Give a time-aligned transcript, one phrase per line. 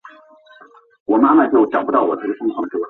[0.01, 0.01] 资兴的农业以生产
[1.91, 2.79] 稻谷为主。